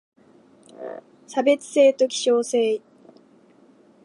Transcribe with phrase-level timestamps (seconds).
[1.27, 2.81] 差別性と希少性